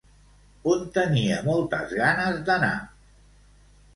On 0.71 0.79
tenia 0.95 1.35
moltes 1.49 1.93
ganes 1.99 2.41
d'anar? 2.47 2.73